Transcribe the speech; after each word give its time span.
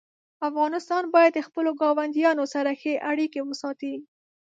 افغانستان 0.49 1.03
باید 1.13 1.31
د 1.35 1.39
خپلو 1.47 1.71
ګاونډیانو 1.81 2.45
سره 2.53 2.69
ښې 2.79 2.93
اړیکې 3.11 3.41
وساتي. 3.43 3.93